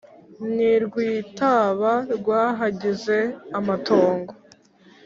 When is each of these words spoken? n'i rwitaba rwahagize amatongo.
n'i 0.53 0.73
rwitaba 0.83 1.93
rwahagize 2.15 3.17
amatongo. 3.57 4.31